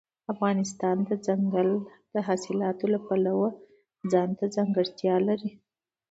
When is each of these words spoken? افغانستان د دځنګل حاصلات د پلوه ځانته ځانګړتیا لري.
افغانستان 0.33 0.95
د 1.07 1.09
دځنګل 1.25 1.69
حاصلات 2.27 2.75
د 2.91 2.95
پلوه 3.07 3.49
ځانته 4.11 4.45
ځانګړتیا 4.55 5.15
لري. 5.27 5.51